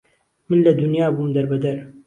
[0.49, 1.77] من لە دونیا بوم دەر بەدەر